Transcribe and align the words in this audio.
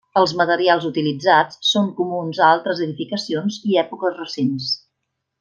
Els 0.19 0.31
materials 0.37 0.85
utilitzats 0.87 1.59
són 1.73 1.91
comuns 1.99 2.41
a 2.41 2.47
altres 2.55 2.81
edificacions 2.87 3.59
i 3.73 3.79
èpoques 3.83 4.19
recents. 4.25 4.73